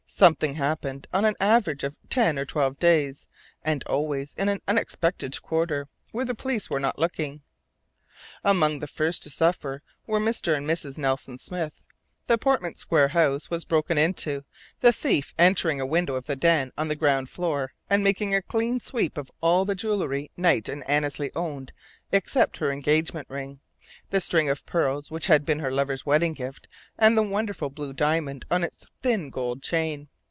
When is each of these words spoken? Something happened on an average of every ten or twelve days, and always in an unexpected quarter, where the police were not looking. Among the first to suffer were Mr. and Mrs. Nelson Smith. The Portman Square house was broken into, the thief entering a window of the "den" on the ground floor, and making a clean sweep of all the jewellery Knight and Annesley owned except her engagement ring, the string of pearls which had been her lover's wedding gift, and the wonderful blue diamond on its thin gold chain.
Something 0.13 0.55
happened 0.55 1.07
on 1.13 1.23
an 1.25 1.35
average 1.39 1.85
of 1.85 1.93
every 1.93 2.09
ten 2.09 2.37
or 2.37 2.45
twelve 2.45 2.77
days, 2.77 3.27
and 3.63 3.81
always 3.85 4.35
in 4.37 4.49
an 4.49 4.61
unexpected 4.67 5.41
quarter, 5.41 5.87
where 6.11 6.25
the 6.25 6.35
police 6.35 6.69
were 6.69 6.81
not 6.81 6.99
looking. 6.99 7.41
Among 8.43 8.79
the 8.79 8.87
first 8.87 9.23
to 9.23 9.29
suffer 9.31 9.81
were 10.05 10.19
Mr. 10.19 10.55
and 10.55 10.67
Mrs. 10.67 10.97
Nelson 10.99 11.37
Smith. 11.39 11.81
The 12.27 12.37
Portman 12.37 12.75
Square 12.75 13.07
house 13.07 13.49
was 13.49 13.65
broken 13.65 13.97
into, 13.97 14.43
the 14.81 14.91
thief 14.93 15.33
entering 15.39 15.79
a 15.81 15.87
window 15.87 16.15
of 16.15 16.25
the 16.27 16.35
"den" 16.35 16.71
on 16.77 16.89
the 16.89 16.95
ground 16.95 17.29
floor, 17.29 17.71
and 17.89 18.03
making 18.03 18.35
a 18.35 18.41
clean 18.43 18.81
sweep 18.81 19.17
of 19.17 19.31
all 19.39 19.63
the 19.65 19.75
jewellery 19.75 20.29
Knight 20.35 20.67
and 20.67 20.87
Annesley 20.89 21.31
owned 21.35 21.71
except 22.11 22.57
her 22.57 22.69
engagement 22.69 23.27
ring, 23.29 23.61
the 24.11 24.21
string 24.21 24.47
of 24.47 24.63
pearls 24.67 25.09
which 25.09 25.25
had 25.25 25.43
been 25.43 25.57
her 25.57 25.71
lover's 25.71 26.05
wedding 26.05 26.33
gift, 26.33 26.67
and 26.99 27.17
the 27.17 27.23
wonderful 27.23 27.69
blue 27.71 27.93
diamond 27.93 28.45
on 28.51 28.63
its 28.63 28.85
thin 29.01 29.31
gold 29.31 29.63
chain. 29.63 30.07